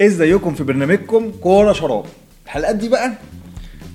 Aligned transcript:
ازيكم 0.00 0.54
في 0.54 0.64
برنامجكم 0.64 1.30
كورة 1.30 1.72
شراب. 1.72 2.04
الحلقات 2.46 2.76
دي 2.76 2.88
بقى 2.88 3.12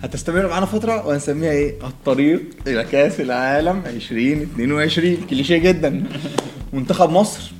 هتستمر 0.03 0.47
معانا 0.47 0.65
فترة 0.65 1.07
وهنسميها 1.07 1.51
إيه؟ 1.51 1.73
الطريق 1.83 2.41
إلى 2.67 2.83
كأس 2.83 3.21
العالم 3.21 3.81
2022 3.85 5.17
كليشيه 5.29 5.57
جدا. 5.57 6.03
منتخب 6.73 7.09
مصر. 7.09 7.51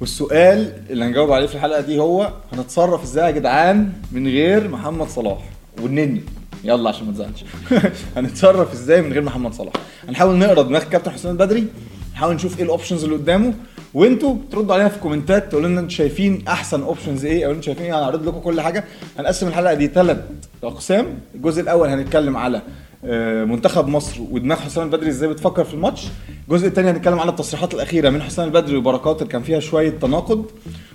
والسؤال 0.00 0.72
اللي 0.90 1.04
هنجاوب 1.04 1.32
عليه 1.32 1.46
في 1.46 1.54
الحلقة 1.54 1.80
دي 1.80 1.98
هو 1.98 2.32
هنتصرف 2.52 3.02
إزاي 3.02 3.26
يا 3.26 3.30
جدعان 3.30 3.92
من 4.12 4.28
غير 4.28 4.68
محمد 4.68 5.08
صلاح 5.08 5.38
والنني؟ 5.82 6.20
يلا 6.64 6.88
عشان 6.88 7.06
ما 7.06 7.12
تزعلش. 7.12 7.44
هنتصرف 8.16 8.72
إزاي 8.72 9.02
من 9.02 9.12
غير 9.12 9.22
محمد 9.22 9.54
صلاح؟ 9.54 9.72
هنحاول 10.08 10.38
نقرا 10.38 10.62
دماغ 10.62 10.84
كابتن 10.84 11.10
حسام 11.10 11.32
البدري. 11.32 11.66
نحاول 12.14 12.34
نشوف 12.34 12.58
إيه 12.58 12.64
الاوبشنز 12.64 13.04
اللي 13.04 13.16
قدامه. 13.16 13.54
وانتوا 13.94 14.36
تردوا 14.50 14.74
علينا 14.74 14.88
في 14.88 14.96
الكومنتات 14.96 15.50
تقولوا 15.50 15.68
لنا 15.68 15.80
أنتوا 15.80 15.94
شايفين 15.96 16.44
أحسن 16.48 16.82
options 16.82 17.24
إيه 17.24 17.46
أو 17.46 17.50
أنتوا 17.50 17.62
شايفين 17.62 17.84
إيه 17.84 17.98
هنعرض 17.98 18.28
لكم 18.28 18.38
كل 18.38 18.60
حاجة. 18.60 18.84
هنقسم 19.18 19.48
الحلقة 19.48 19.74
دي 19.74 19.86
ثلاث 19.88 20.18
أقسام. 20.64 21.06
الجزء 21.34 21.62
الأول 21.62 21.88
هنتكلم 21.88 22.36
على 22.36 22.62
آه، 23.04 23.44
منتخب 23.44 23.88
مصر 23.88 24.20
ودماغ 24.30 24.58
حسام 24.58 24.84
البدري 24.86 25.08
إزاي 25.08 25.28
بتفكر 25.28 25.64
في 25.64 25.74
الماتش. 25.74 26.06
الجزء 26.48 26.66
الثاني 26.68 26.90
هنتكلم 26.90 27.18
على 27.20 27.30
التصريحات 27.30 27.74
الأخيرة 27.74 28.10
من 28.10 28.22
حسام 28.22 28.46
البدري 28.46 28.76
وبركات 28.76 29.22
اللي 29.22 29.32
كان 29.32 29.42
فيها 29.42 29.60
شوية 29.60 29.90
تناقض. 29.90 30.46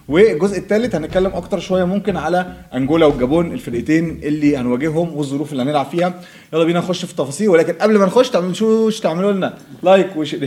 والجزء 0.08 0.58
الثالث 0.58 0.96
هنتكلم 0.96 1.32
أكتر 1.34 1.60
شوية 1.60 1.84
ممكن 1.84 2.18
على 2.18 2.54
أنجولا 2.74 3.06
والجابون 3.06 3.52
الفرقتين 3.52 4.20
اللي 4.24 4.58
هنواجههم 4.58 5.18
والظروف 5.18 5.52
اللي 5.52 5.64
هنلعب 5.64 5.86
فيها. 5.86 6.22
يلا 6.54 6.64
بينا 6.64 6.80
نخش 6.80 7.06
في 7.06 7.12
التفاصيل 7.12 7.50
ولكن 7.50 7.74
قبل 7.74 7.98
ما 7.98 8.06
نخش 8.06 8.30
تعملوا 8.30 8.54
شوش 8.54 9.00
تعملوا 9.00 9.32
لنا؟ 9.32 9.54
like 9.84 10.16
و 10.16 10.20
share 10.20 10.40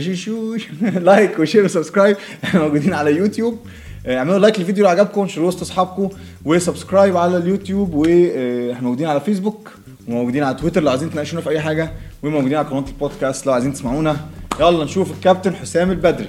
like 0.81 1.39
و 1.39 1.43
share 1.43 1.65
و 1.65 1.70
subscribe. 1.70 2.17
إحنا 2.43 2.61
موجودين 2.63 2.93
على 2.93 3.11
يوتيوب. 3.11 3.59
آه، 4.05 4.17
اعملوا 4.17 4.39
like 4.39 4.59
للفيديو 4.59 4.83
لو 4.83 4.89
عجبكم 4.89 5.27
شيروه 5.27 5.47
وسط 5.47 5.61
اصحابكم 5.61 6.09
و 6.45 6.52
subscribe 6.52 7.17
على 7.17 7.37
اليوتيوب 7.37 7.93
وإحنا 7.93 8.81
موجودين 8.81 9.07
على 9.07 9.19
فيسبوك 9.19 9.71
وموجودين 10.07 10.43
على 10.43 10.55
تويتر 10.55 10.83
لو 10.83 10.89
عايزين 10.89 11.11
تناقشونا 11.11 11.41
في 11.41 11.49
أي 11.49 11.59
حاجة 11.59 11.91
وموجودين 12.23 12.57
على 12.57 12.67
قناة 12.67 12.85
البودكاست 12.87 13.45
لو 13.45 13.53
عايزين 13.53 13.73
تسمعونا. 13.73 14.17
يلا 14.59 14.83
نشوف 14.83 15.11
الكابتن 15.11 15.55
حسام 15.55 15.91
البدري. 15.91 16.27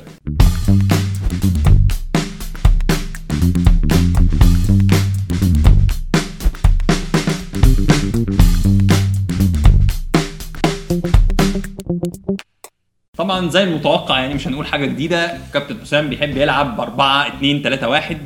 طبعا 13.33 13.51
زي 13.51 13.63
المتوقع 13.63 14.21
يعني 14.21 14.35
مش 14.35 14.49
هنقول 14.49 14.67
حاجة 14.67 14.87
جديدة. 14.87 15.39
كابتن 15.55 15.81
حسام 15.81 16.09
بيحب 16.09 16.37
يلعب 16.37 16.77
ب 16.77 16.81
4 16.81 17.29
2 17.29 17.63
3 17.63 17.89
1 17.89 18.19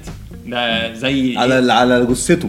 ده 0.47 0.93
زي 0.95 1.37
على 1.37 1.73
على 1.73 2.07
جثته. 2.07 2.49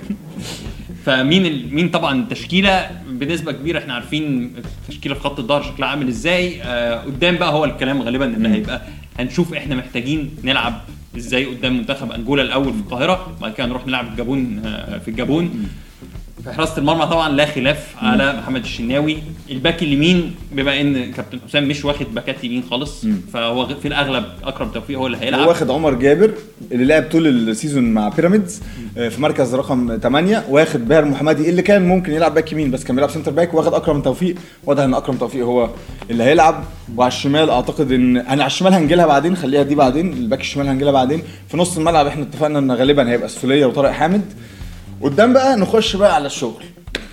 فمين 1.04 1.46
ال... 1.46 1.74
مين 1.74 1.88
طبعا 1.88 2.20
التشكيله 2.22 2.90
بنسبة 3.10 3.52
كبيرة 3.52 3.78
إحنا 3.78 3.94
عارفين 3.94 4.52
التشكيله 4.58 5.14
في 5.14 5.20
خط 5.20 5.38
الظهر 5.38 5.62
شكلها 5.62 5.88
عامل 5.88 6.08
إزاي. 6.08 6.62
آه 6.62 7.00
قدام 7.00 7.36
بقى 7.36 7.52
هو 7.52 7.64
الكلام 7.64 8.02
غالبا 8.02 8.24
اللي 8.24 8.48
هيبقى 8.48 8.82
هنشوف 9.18 9.54
إحنا 9.54 9.74
محتاجين 9.76 10.30
نلعب 10.44 10.80
إزاي 11.16 11.44
قدام 11.44 11.76
منتخب 11.76 12.12
أنجولا 12.12 12.42
الأول 12.42 12.72
في 12.72 12.80
القاهرة 12.80 13.32
وبعد 13.38 13.52
كده 13.52 13.66
نروح 13.66 13.86
نلعب 13.86 14.06
الجابون 14.08 14.62
آه 14.66 14.98
في 14.98 15.08
الجابون. 15.08 15.68
في 16.44 16.52
حراسه 16.52 16.78
المرمى 16.78 17.06
طبعا 17.06 17.28
لا 17.28 17.46
خلاف 17.46 17.94
على 18.02 18.32
محمد 18.32 18.60
الشناوي. 18.64 19.18
الباك 19.50 19.82
اليمين 19.82 20.34
بما 20.52 20.80
إن 20.80 21.12
كابتن 21.12 21.38
حسام 21.48 21.68
مش 21.68 21.84
واخد 21.84 22.06
باكات 22.14 22.44
يمين 22.44 22.62
خالص 22.70 23.06
فهو 23.32 23.66
في 23.66 23.88
الأغلب 23.88 24.24
اكرم 24.44 24.68
توفيق 24.68 24.98
هو 24.98 25.06
اللي 25.06 25.16
هو 25.16 25.20
هيلعب 25.22 25.48
واخد 25.48 25.70
عمر 25.70 25.94
جابر 25.94 26.30
اللي 26.72 26.84
لعب 26.84 27.04
طول 27.10 27.26
ال 27.26 27.34
season 27.34 27.84
مع 27.84 28.08
بيراميدز 28.08 28.60
آه، 28.98 29.08
في 29.08 29.20
مركز 29.22 29.54
رقم 29.54 29.98
8 30.02 30.44
واخد 30.48 30.88
باهر 30.88 31.04
محمدي 31.04 31.50
اللي 31.50 31.62
كان 31.62 31.88
ممكن 31.88 32.12
يلعب 32.12 32.34
باك 32.34 32.52
يمين 32.52 32.70
بس 32.70 32.84
كان 32.84 32.96
بيلعب 32.96 33.10
center 33.10 33.30
back 33.30 33.54
واخد 33.54 33.74
أكرم 33.74 34.02
توفيق 34.02 34.34
واضح 34.64 34.82
إن 34.82 34.94
أكرم 34.94 35.16
توفيق 35.16 35.44
هو 35.44 35.70
اللي 36.10 36.24
هيلعب. 36.24 36.64
وعلى 36.96 37.08
الشمال 37.08 37.50
أعتقد 37.50 37.92
ان 37.92 38.16
أنا 38.16 38.30
على 38.42 38.46
الشمال 38.46 38.74
هنجي 38.74 38.94
لها 38.94 39.06
بعدين 39.06 39.36
خليها 39.36 39.62
دي 39.62 39.74
بعدين 39.74 40.12
الباك 40.12 40.40
الشمال 40.40 40.68
هنجي 40.68 40.84
لها 40.84 40.92
بعدين. 40.92 41.22
في 41.48 41.56
نص 41.56 41.76
الملعب 41.76 42.06
إحنا 42.06 42.22
اتفقنا 42.22 42.58
إن 42.58 42.72
غالبا 42.72 43.10
هيبقى 43.10 43.26
السولية 43.26 43.66
وطارق 43.66 43.90
حامد. 43.90 44.22
قدام 45.02 45.32
بقى 45.32 45.56
نخش 45.56 45.96
بقى 45.96 46.14
على 46.14 46.26
الشغل. 46.26 46.64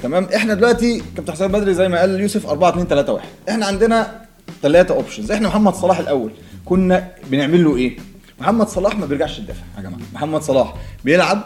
تمام؟ 0.04 0.28
إحنا 0.36 0.54
دلوقتي 0.54 1.02
كابتن 1.16 1.34
حسام 1.34 1.52
بدري 1.52 1.74
زي 1.74 1.88
ما 1.90 2.00
قال 2.00 2.20
يوسف 2.22 2.48
4 2.50 2.70
2 2.70 2.88
3 2.88 3.14
1 3.14 3.26
إحنا 3.50 3.66
عندنا 3.66 4.22
ثلاثة 4.62 4.94
options 4.96 5.32
إحنا 5.32 5.48
محمد 5.48 5.74
صلاح 5.76 6.00
الأول. 6.00 6.32
كنا 6.66 7.08
بنعمل 7.32 7.64
له 7.64 7.76
إيه؟ 7.76 7.98
محمد 8.40 8.68
صلاح 8.68 8.98
ما 9.00 9.06
بيرجعش 9.06 9.40
يدافع 9.40 9.62
يا 9.78 9.82
جماعة. 9.82 10.00
محمد 10.14 10.42
صلاح 10.42 10.74
بيلعب 11.06 11.42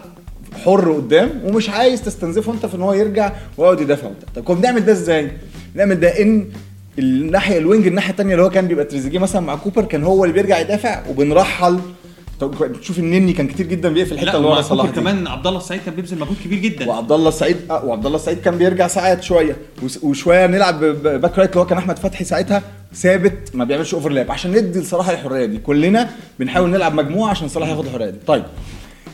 حر 0.65 0.91
قدام 0.93 1.41
ومش 1.43 1.69
عايز 1.69 2.01
تستنزفه 2.01 2.53
انت 2.53 2.65
في 2.65 2.75
إن 2.75 2.81
هو 2.81 2.93
يرجع 2.93 3.31
ويقعد 3.57 3.81
يدافع 3.81 4.07
وبتاع 4.07 4.29
طب 4.35 4.43
كنا 4.43 4.57
بنعمل 4.59 4.85
ده 4.85 4.91
إزاي؟ 4.91 5.31
بنعمل 5.75 5.99
ده 5.99 6.21
إن 6.21 6.49
الناحية 6.99 7.57
ال 7.57 7.63
wing 7.63 7.87
الناحية 7.87 8.11
الثانية 8.11 8.33
اللي 8.33 8.43
هو 8.45 8.49
كان 8.49 8.67
بيبقى 8.67 8.85
تريزيجيه 8.85 9.19
مثلا 9.19 9.41
مع 9.41 9.55
كوبر 9.55 9.85
كان 9.85 10.03
هو 10.03 10.23
اللي 10.23 10.33
بيرجع 10.33 10.59
يدافع 10.59 11.01
وبنرحل 11.09 11.79
طب 12.39 12.71
تشوف 12.81 12.99
النني 12.99 13.33
كان 13.33 13.47
كتير 13.47 13.65
جدا 13.65 13.89
بيقفل 13.89 14.13
الحته 14.13 14.37
اللي 14.37 14.47
ورا 14.47 14.61
صلاح. 14.61 14.89
كمان 14.89 15.27
عبد 15.27 15.47
الله 15.47 15.59
السعيد 15.59 15.81
كان 15.85 15.95
بيبذل 15.95 16.19
مجهود 16.19 16.37
كبير 16.45 16.59
جدا. 16.59 16.89
وعبد 16.89 17.11
الله 17.11 17.29
السعيد 17.29 17.57
آه 17.71 17.85
وعبد 17.85 18.05
الله 18.05 18.17
السعيد 18.17 18.41
كان 18.41 18.57
بيرجع 18.57 18.87
ساعات 18.87 19.23
شوية. 19.23 19.57
وشوية 20.03 20.47
نلعب 20.47 20.79
back 21.03 21.39
right 21.39 21.49
اللي 21.49 21.61
هو 21.61 21.65
كان 21.65 21.77
أحمد 21.77 21.99
فتحي 21.99 22.23
ساعتها 22.23 22.61
ثابت 22.93 23.55
ما 23.55 23.63
بيعملش 23.63 23.93
overlap 23.93 24.31
عشان 24.31 24.51
ندي 24.51 24.79
لصلاح 24.79 25.09
الحرية 25.09 25.45
دي. 25.45 25.57
كلنا 25.57 26.09
بنحاول 26.39 26.69
نلعب 26.69 26.93
مجموعة 26.93 27.29
عشان 27.29 27.47
صلاح 27.47 27.69
ياخد 27.69 27.85
الحرية 27.85 28.09
دي. 28.09 28.17
طيب 28.27 28.43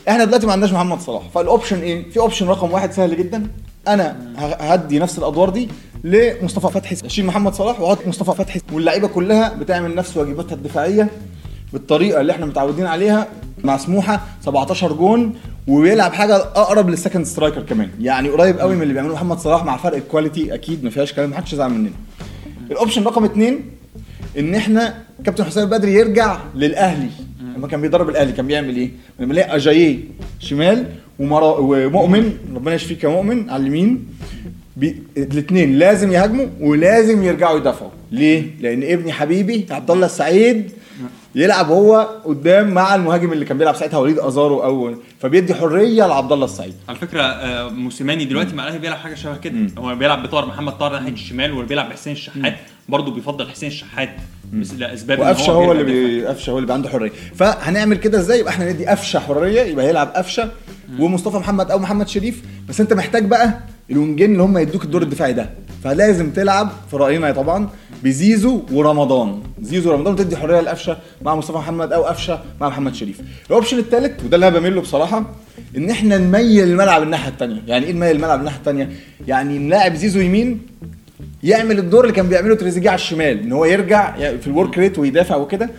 إحنا 0.08 0.24
دلوقتي 0.24 0.46
ما 0.46 0.52
عندناش 0.52 0.72
محمد 0.72 1.00
صلاح. 1.00 1.22
فال 1.34 1.45
option 1.45 1.80
إيه؟ 1.80 2.10
في 2.10 2.20
option 2.20 2.48
رقم 2.48 2.72
واحد 2.72 2.92
سهل 2.92 3.16
جدا. 3.16 3.46
أنا 3.88 4.16
هدي 4.60 4.98
نفس 4.98 5.18
الأدوار 5.18 5.48
دي 5.48 5.68
لمصطفى 6.04 6.74
فتحي. 6.74 6.96
اشيل 7.04 7.26
محمد 7.26 7.54
صلاح 7.54 7.80
وأحط 7.80 8.06
مصطفى 8.06 8.34
فتحي. 8.34 8.60
واللعيبة 8.72 9.08
كلها 9.08 9.54
بتعمل 9.54 9.94
نفس 9.94 10.16
واجباتها 10.16 10.54
الدفاعية. 10.54 11.08
بالطريقة 11.72 12.20
اللي 12.20 12.32
إحنا 12.32 12.46
متعودين 12.46 12.86
عليها 12.86 13.26
مع 13.64 13.76
سموحه 13.76 14.26
17 14.44 14.92
جون 14.92 15.34
وبيلعب 15.68 16.12
حاجة 16.12 16.36
أقرب 16.36 16.90
لل 16.90 16.98
second 16.98 17.24
striker 17.26 17.62
كمان 17.62 17.88
يعني 18.00 18.28
قريب 18.28 18.58
قوي 18.58 18.76
من 18.76 18.82
اللي 18.82 18.94
بيعمله 18.94 19.14
محمد 19.14 19.38
صلاح 19.38 19.64
مع 19.64 19.76
فرق 19.76 19.96
ال 19.96 20.03
quality 20.03 20.54
أكيد 20.54 20.84
ما 20.84 20.90
فيهاش 20.90 21.12
كلام 21.12 21.30
محدش 21.30 21.52
يزعل 21.52 21.70
مننا 21.70 21.90
ال 22.70 22.75
option 22.75 23.04
رقم 23.04 23.24
اتنين 23.24 23.60
إن 24.38 24.54
إحنا 24.54 24.94
كابتن 25.24 25.44
حسام 25.44 25.64
البدري 25.64 25.94
يرجع 25.94 26.38
للأهلي 26.54 27.08
لما 27.56 27.68
كان 27.68 27.80
بيدرب 27.80 28.08
الأهلي 28.08 28.32
كان 28.32 28.46
بيعمل 28.46 28.76
إيه؟ 28.76 28.90
كان 29.18 29.28
بيلاقي 29.28 29.56
أجاييه 29.56 29.98
شمال 30.38 30.86
ومرا 31.18 31.56
ومؤمن 31.58 32.32
ربنا 32.54 32.74
يشفيك 32.74 33.04
يا 33.04 33.08
مؤمن 33.08 33.50
على 33.50 33.60
اليمين 33.62 34.06
بي... 34.76 35.02
الاثنين 35.16 35.78
لازم 35.78 36.12
يهاجموا 36.12 36.46
ولازم 36.60 37.22
يرجعوا 37.24 37.58
يدافعوا 37.58 37.90
ليه؟ 38.12 38.44
لأن 38.60 38.82
ابني 38.82 39.12
حبيبي 39.12 39.66
عبد 39.70 39.90
الله 39.90 40.06
السعيد 40.06 40.70
يلعب 41.34 41.70
هو 41.70 42.08
قدام 42.24 42.70
مع 42.70 42.94
المهاجم 42.94 43.32
اللي 43.32 43.44
كان 43.44 43.58
بيلعب 43.58 43.76
ساعتها 43.76 43.98
وليد 43.98 44.18
أزارو 44.18 44.62
أو 44.62 44.94
فبيدي 45.20 45.54
حرية 45.54 46.06
لعبد 46.06 46.32
الله 46.32 46.44
السعيد. 46.44 46.74
على 46.88 46.98
فكرة 46.98 47.22
آه، 47.22 47.68
موسيماني 47.68 48.24
دلوقتي 48.24 48.54
مع 48.54 48.62
الأهلي 48.62 48.78
بيلعب 48.78 48.98
حاجة 48.98 49.14
شبه 49.14 49.36
كده. 49.36 49.54
هو 49.78 49.94
بيلعب 49.94 50.22
بطار 50.22 50.46
محمد 50.46 50.72
طاهر 50.72 50.92
ناحية 50.92 51.12
الشمال 51.12 51.52
وبيلعب 51.52 51.88
بحسين 51.88 52.12
الشحات. 52.12 52.56
برضه 52.88 53.14
بيفضل 53.14 53.48
حسين 53.50 53.68
الشحات 53.68 54.10
بس 54.52 54.74
لاسباب 54.74 55.18
وقفشة 55.18 55.50
هو 55.50 55.72
اللي 55.72 55.84
بيرجع 55.84 56.20
بي... 56.20 56.26
قفشة 56.26 56.50
هو 56.50 56.58
اللي 56.58 56.72
عنده 56.72 56.88
حرية. 56.88 57.12
فهنعمل 57.34 57.96
كده 57.96 58.18
إزاي؟ 58.18 58.40
يبقى 58.40 58.52
إحنا 58.52 58.72
ندي 58.72 58.86
قفشة 58.86 59.18
حرية 59.18 59.62
يبقى 59.62 59.86
هيلعب 59.86 60.08
قفشة 60.08 60.50
ومصطفى 60.98 61.36
محمد 61.36 61.70
أو 61.70 61.78
محمد 61.78 62.08
شريف. 62.08 62.42
بس 62.68 62.80
أنت 62.80 62.92
محتاج 62.92 63.24
بقى 63.24 63.58
الونجين 63.90 64.32
اللي 64.32 64.42
هم 64.42 64.58
يدوك 64.58 64.84
الدور 64.84 65.02
الدفاعي 65.02 65.32
ده. 65.32 65.50
فلازم 65.84 66.30
تلعب 66.30 66.70
في 66.90 66.96
رأينا 66.96 67.32
طبعا 67.32 67.68
بزيزو 68.04 68.62
ورمضان. 68.72 69.42
زيزو 69.62 69.90
ورمضان 69.90 70.14
وتدي 70.14 70.36
حرية 70.36 70.60
لقفشة 70.60 70.96
مع 71.22 71.34
مصطفى 71.34 71.58
محمد 71.58 71.92
أو 71.92 72.02
قفشة 72.02 72.40
مع 72.60 72.68
محمد 72.68 72.94
شريف. 72.94 73.20
ال 73.46 73.51
option 73.51 73.78
الثالث 73.78 74.24
وده 74.24 74.34
اللي 74.36 74.48
أنا 74.48 74.58
بميل 74.58 74.74
له 74.74 74.80
بصراحة 74.80 75.24
إن 75.76 75.90
إحنا 75.90 76.18
نميل 76.18 76.64
الملعب 76.64 77.02
الناحية 77.02 77.28
الثانية 77.28 77.62
يعني 77.66 77.86
إيه 77.86 77.92
نميل 77.92 78.16
الملعب 78.16 78.38
الناحية 78.38 78.58
الثانية 78.58 78.90
يعني 79.26 79.58
نلاعب 79.58 79.94
زيزو 79.94 80.20
يمين 80.20 80.60
يعمل 81.42 81.78
الدور 81.78 82.04
اللي 82.04 82.14
كان 82.16 82.28
بيعمله 82.28 82.54
تريزيجيه 82.54 82.90
على 82.90 82.98
الشمال 82.98 83.40
إن 83.40 83.52
هو 83.52 83.64
يرجع 83.64 84.16
في 84.16 84.46
ال 84.46 84.52
work 84.52 84.78
rate 84.78 84.98
ويدافع 84.98 85.36
وكده 85.36 85.70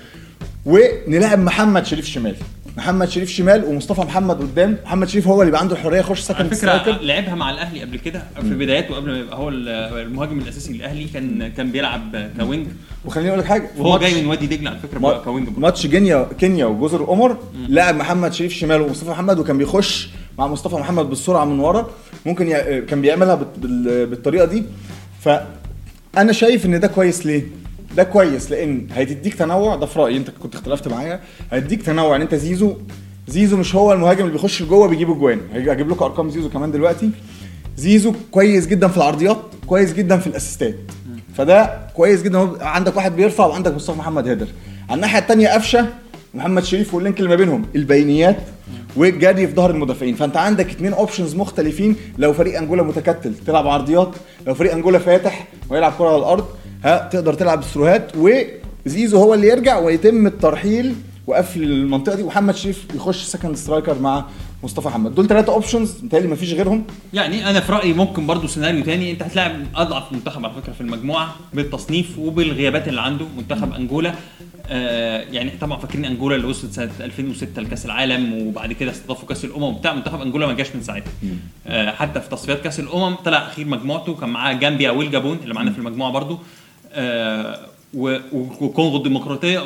ونلعب 0.66 1.40
محمد 1.40 1.86
شريف 1.86 2.06
شمال. 2.06 2.36
محمد 2.78 3.10
شريف 3.10 3.30
شمال 3.30 3.66
ومصطفى 3.66 4.02
محمد 4.02 4.42
قدام. 4.42 4.78
محمد 4.86 5.10
شريف 5.10 5.28
هو 5.28 5.42
اللي 5.42 5.50
يبقى 5.50 5.62
عنده 5.62 5.76
الحرية 5.76 6.00
يخش 6.00 6.10
على 6.32 6.38
second 6.38 6.48
فكرة 6.48 6.56
striker 6.58 7.02
لعبها 7.02 7.36
مع 7.36 7.50
الأهلي 7.52 7.82
قبل 7.82 7.98
كده 8.00 8.24
في 8.42 8.50
بداياته 8.54 8.96
قبل 8.96 9.12
ما 9.12 9.18
يبقى 9.20 9.38
هو 9.38 9.50
المهاجم 9.50 10.40
الأساسي 10.40 10.74
للأهلي 10.74 11.06
كان 11.06 11.48
كان 11.48 11.72
بيلعب 11.72 12.32
ك 12.40 12.44
wing. 12.44 12.68
وخليني 13.06 13.30
أقول 13.30 13.40
لك 13.40 13.46
حاجة 13.46 13.70
وهو 13.78 13.98
جاي 14.00 14.22
من 14.22 14.28
وادي 14.28 14.48
دجلة 14.48 14.70
على 14.70 14.80
فكرة 14.80 15.00
ما- 15.00 15.10
بقى 15.10 15.22
ك 15.24 15.28
wing. 15.28 15.48
ماتش 15.58 15.88
كينيا 15.88 16.28
كينيا 16.40 16.66
وجزر 16.66 17.02
القمر 17.02 17.38
لعب 17.70 17.96
محمد 17.96 18.34
شريف 18.34 18.54
شمال 18.54 18.82
ومصطفى 18.82 19.10
محمد 19.10 19.40
وكان 19.40 19.58
بيخش 19.58 20.10
مع 20.38 20.48
مصطفى 20.48 20.76
محمد 20.76 21.06
بالسرعة 21.10 21.46
من 21.46 21.60
ورا. 21.60 21.90
ممكن 22.26 22.48
ي... 22.48 22.82
كان 22.82 23.02
بيعملها 23.02 23.36
بال... 23.36 23.48
بال... 23.58 24.06
بالطريقة 24.06 24.46
دي. 24.46 24.64
فأنا 25.22 26.32
شايف 26.32 26.66
إن 26.66 26.80
ده 26.80 26.88
كويس 26.88 27.26
ليه؟ 27.26 27.44
ده 27.98 28.04
كويس 28.04 28.52
لأن 28.52 28.88
هتديك 28.92 29.34
تنوع. 29.34 29.76
ده 29.76 29.86
في 29.86 30.00
رأيي 30.00 30.18
أنت 30.18 30.30
كنت 30.30 30.56
اختلفت 30.56 30.88
معايا. 30.88 31.20
هيديك 31.52 31.82
تنوع 31.84 32.16
إن 32.16 32.22
أنت 32.22 32.36
زيزو 32.36 32.74
زيزو 33.28 33.58
مش 33.58 33.76
هو 33.76 33.94
المهاجم 33.94 34.22
اللي 34.22 34.32
بيخش 34.32 34.62
لجوه 34.62 34.88
بيجيب 34.88 35.12
اجوان 35.12 35.40
هيجي 35.54 35.72
أجيب 35.72 35.90
لكم 35.90 36.06
أرقام 36.06 36.30
زيزو 36.30 36.50
كمان 36.50 36.72
دلوقتي. 36.72 37.10
زيزو 37.78 38.14
كويس 38.32 38.68
جدا 38.68 38.88
في 38.88 38.98
العرضيات 38.98 39.38
كويس 39.68 39.94
جدا 39.94 40.18
في 40.18 40.28
ال 40.28 40.33
assistات. 40.33 40.76
فده 41.38 41.88
كويس 41.96 42.24
جدا 42.24 42.66
عندك 42.66 42.96
واحد 42.96 43.16
بيرفع 43.16 43.46
وعندك 43.46 43.74
مصطفى 43.76 43.98
محمد 43.98 44.28
هيدر 44.28 44.48
على 44.90 44.96
الناحية 44.96 45.20
الثانية 45.20 45.48
قفشة 45.48 45.88
محمد 46.34 46.64
شريف 46.64 46.94
وال 46.94 47.02
link 47.02 47.18
اللي 47.20 47.30
ما 47.30 47.36
بينهم 47.36 47.66
البينيات 47.76 48.38
والجري 48.96 49.48
في 49.48 49.54
ظهر 49.56 49.70
المدافعين. 49.72 50.16
فأنت 50.16 50.38
عندك 50.38 50.70
اثنين 50.70 50.94
options 50.94 51.36
مختلفين. 51.36 51.96
لو 52.18 52.34
فريق 52.34 52.58
أنجولا 52.58 52.84
متكتل 52.84 53.34
تلعب 53.48 53.68
عرضيات 53.68 54.16
لو 54.48 54.54
فريق 54.54 54.74
أنجولا 54.74 55.00
فاتح 55.00 55.48
ويلعب 55.70 55.94
كرة 55.98 56.08
على 56.08 56.18
الأرض 56.18 56.46
ها 56.84 57.10
تقدر 57.12 57.34
تلعب 57.34 57.64
throughهات 57.64 58.12
وزيزو 58.16 59.18
هو 59.18 59.34
اللي 59.34 59.48
يرجع 59.48 59.80
ويتم 59.80 60.28
الترحيل 60.28 60.96
وقفل 61.28 61.64
المنطقة 61.64 62.16
دي. 62.16 62.24
ومحمد 62.24 62.56
شريف 62.56 62.86
يخش 62.96 63.24
second 63.24 63.56
striker 63.56 64.00
مع 64.00 64.26
مصطفى 64.64 64.88
محمد. 64.88 65.16
دول 65.16 65.28
ثلاثة 65.28 65.54
options 65.54 66.04
متهيألي 66.04 66.28
ما 66.28 66.36
فيش 66.36 66.54
غيرهم. 66.54 66.84
يعني 67.14 67.50
أنا 67.50 67.60
في 67.60 67.72
رأيي 67.72 67.94
ممكن 67.94 68.28
برضو 68.28 68.48
سيناريو 68.48 68.84
تاني 68.84 69.12
أنت 69.12 69.24
هتلاعب 69.24 69.52
أضعف 69.76 70.12
منتخب 70.12 70.46
على 70.46 70.54
فكرة 70.62 70.74
في 70.74 70.82
المجموعة 70.82 71.36
بالتصنيف 71.54 72.20
وبالغيابات 72.20 72.88
اللي 72.88 73.02
عنده 73.02 73.26
منتخب 73.38 73.74
أنجولا. 73.74 74.14
آه 74.68 75.22
يعني 75.32 75.52
طبعا 75.62 75.78
فاكرين 75.78 76.06
أنجولا 76.06 76.36
اللي 76.36 76.48
وصلت 76.48 76.74
سنة 76.74 76.92
2006 77.00 77.62
لكأس 77.62 77.86
العالم 77.86 78.48
وبعد 78.48 78.74
كده 78.74 78.92
استضافوا 78.92 79.28
كأس 79.28 79.46
الأمم 79.46 79.74
بتاع 79.74 79.94
منتخب 79.94 80.22
أنجولا 80.22 80.48
ما 80.48 80.54
جاش 80.54 80.76
من 80.76 80.84
ساعتها. 80.84 81.12
آه 81.68 81.92
حتى 81.92 82.22
في 82.22 82.30
تصفيات 82.30 82.62
كأس 82.62 82.80
الأمم 82.80 83.16
طلع 83.16 83.38
أخير 83.48 83.68
مجموعته 83.68 84.16
كان 84.16 84.30
معاه 84.30 84.54
جامبيا 84.54 84.92
والجابون 84.92 85.38
اللي 85.44 85.54
معانا 85.54 85.72
في 85.72 85.78
المجموعة 85.78 86.12
برضو. 86.12 86.40
آه 86.94 87.60
وكونغو 87.94 88.98
الديمقراطيه 88.98 89.60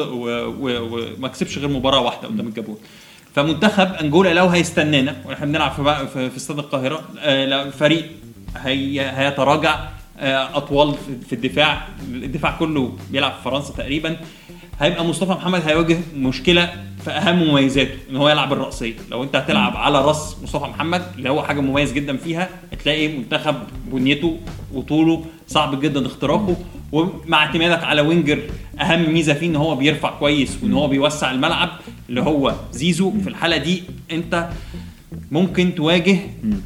و- 0.00 1.08
وما 1.18 1.28
كسبش 1.28 1.58
غير 1.58 1.68
مباراة 1.68 2.00
واحدة 2.00 2.28
قدام 2.28 2.46
الجابون. 2.48 2.76
فمنتخب 3.34 3.92
أنجولا 3.94 4.34
لو 4.34 4.46
هيستنانا 4.46 5.16
وإحنا 5.26 5.46
بنلعب 5.46 5.72
في 5.72 6.06
في, 6.30 6.36
استاد 6.36 6.58
القاهرة 6.58 7.00
آه 7.18 7.70
فريق 7.70 8.10
هي 8.56 9.10
هيتراجع 9.10 9.88
آه، 10.18 10.56
أطوال 10.56 10.94
في 11.28 11.32
الدفاع. 11.34 11.88
الدفاع 12.08 12.56
كله 12.58 12.92
بيلعب 13.10 13.32
في 13.32 13.42
فرنسا 13.44 13.72
تقريبا. 13.72 14.16
هيبقى 14.80 15.04
مصطفى 15.04 15.30
محمد 15.32 15.62
هيواجه 15.66 15.98
مشكلة 16.16 16.72
في 17.04 17.10
أهم 17.10 17.48
مميزاته 17.48 17.94
إن 18.10 18.16
هو 18.16 18.28
يلعب 18.28 18.52
الرأسية. 18.52 18.94
لو 19.10 19.22
أنت 19.22 19.36
هتلعب 19.36 19.76
على 19.76 20.00
رأس 20.04 20.36
مصطفى 20.42 20.64
محمد 20.64 21.02
اللي 21.18 21.30
هو 21.30 21.42
حاجة 21.42 21.60
مميز 21.60 21.92
جدا 21.92 22.16
فيها 22.16 22.48
هتلاقي 22.72 23.08
منتخب 23.08 23.54
بنيته 23.92 24.38
وطوله 24.72 25.24
صعب 25.48 25.80
جدا 25.80 26.06
اختراقه. 26.06 26.56
ومع 26.92 27.38
اعتمادك 27.46 27.84
على 27.84 28.00
وينجر 28.00 28.38
أهم 28.80 29.12
ميزة 29.12 29.34
فيه 29.34 29.46
إن 29.46 29.56
هو 29.56 29.76
بيرفع 29.76 30.10
كويس 30.10 30.58
وإن 30.62 30.72
هو 30.72 30.88
بيوسع 30.88 31.30
الملعب 31.30 31.68
اللي 32.08 32.20
هو 32.20 32.54
زيزو. 32.72 33.12
في 33.22 33.28
الحالة 33.28 33.56
دي 33.56 33.82
أنت 34.12 34.48
ممكن 35.30 35.74
تواجه 35.74 36.18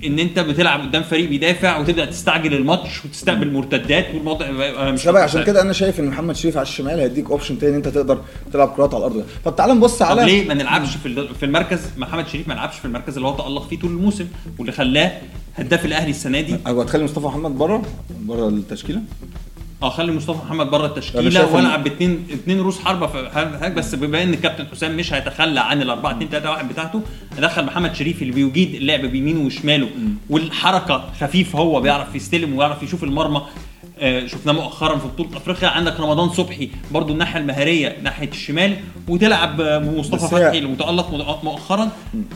إن 0.05 0.19
أنت 0.19 0.39
بتلعب 0.39 0.81
قدام 0.81 1.03
فريق 1.03 1.29
بيدافع 1.29 1.79
وتبدأ 1.79 2.05
تستعجل 2.05 2.55
الماتش 2.55 3.05
وتستقبل 3.05 3.53
مرتدات 3.53 4.07
والموضوع 4.15 4.51
مش 4.91 5.03
شبه 5.03 5.21
عشان 5.21 5.45
كده 5.45 5.63
أنا 5.63 5.73
شايف 5.73 6.01
إن 6.01 6.07
محمد 6.07 6.37
شريف 6.37 6.57
على 6.57 6.67
الشمال 6.67 7.01
هيديك 7.01 7.31
اوبشن 7.31 7.59
تاني 7.59 7.77
أنت 7.77 7.89
تقدر 7.89 8.19
تلعب 8.53 8.69
كرات 8.69 8.95
على 8.95 9.07
الأرض. 9.07 9.25
طب 9.45 9.57
تعال 9.57 9.71
نبص 9.71 9.99
طب 9.99 10.07
على 10.07 10.25
ليه 10.25 10.49
ما 10.49 10.55
نلعبش 10.55 10.97
في 10.97 11.29
في 11.41 11.47
المركز؟ 11.47 11.81
محمد 11.97 12.29
شريف 12.29 12.49
ما 12.49 12.55
لعبش 12.55 12.77
في 12.79 12.85
المركز 12.85 13.17
اللي 13.17 13.29
هو 13.29 13.37
تألق 13.37 13.69
فيه 13.69 13.79
طول 13.79 13.91
الموسم 13.91 14.27
واللي 14.59 14.73
خلاه 14.73 15.13
هداف 15.57 15.85
الأهلي 15.85 16.11
السنة 16.11 16.41
دي. 16.41 16.57
أو 16.67 16.81
هتخلي 16.81 17.05
مصطفى 17.05 17.27
محمد 17.27 17.51
بره؟ 17.59 17.83
بره 18.21 18.49
التشكيلة؟ 18.49 19.01
آه 19.83 19.91
خلي 19.91 20.13
مصطفى 20.13 20.39
محمد 20.47 20.71
بره 20.71 20.87
التشكيلة 20.87 21.55
وألعب 21.55 21.85
باثنين 21.85 22.27
اثنين 22.33 22.61
روس 22.61 22.81
حربة 22.81 23.07
في 23.07 23.31
هناك. 23.33 23.73
بس 23.73 23.95
بما 23.95 24.23
إن 24.23 24.35
الكابتن 24.35 24.67
حسام 24.67 24.97
مش 24.97 25.13
هيتخلى 25.13 25.61
عن 25.61 25.83
ال 25.83 25.91
4 25.91 26.11
2 26.13 26.31
3 26.31 26.51
1 26.51 26.69
بتاعته 26.69 27.03
ادخل 27.39 27.65
محمد 27.65 27.95
شريف 27.95 28.23
اللي 28.23 28.33
بيجيد 28.33 28.75
اللعب 28.75 29.01
بيمينه 29.01 29.41
وشماله. 29.41 29.89
والحركة 30.31 31.05
خفيف 31.21 31.57
هو 31.57 31.81
بيعرف 31.81 32.15
يستلم 32.15 32.55
ويعرف 32.57 32.83
يشوف 32.83 33.05
المرمى. 33.05 33.43
شفناه 34.27 34.53
مؤخرا 34.53 34.97
في 34.99 35.07
بطولة 35.09 35.37
أفريقيا. 35.37 35.69
عندك 35.69 36.01
رمضان 36.01 36.29
صبحي 36.31 36.71
برضو 36.93 37.13
الناحية 37.13 37.41
المهاريه 37.41 37.97
ناحيه 38.03 38.29
الشمال 38.29 38.77
وتلعب 39.09 39.61
آه، 39.61 39.79
مصطفى 39.79 40.29
فتحي 40.29 40.59
المتألق 40.59 41.11
مؤ- 41.11 41.45
مؤخرا. 41.45 41.89